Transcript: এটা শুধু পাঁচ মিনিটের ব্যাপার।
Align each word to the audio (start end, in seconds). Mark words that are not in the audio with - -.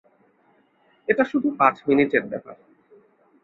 এটা 1.07 1.23
শুধু 1.23 1.47
পাঁচ 1.59 1.75
মিনিটের 1.87 2.23
ব্যাপার। 2.25 2.55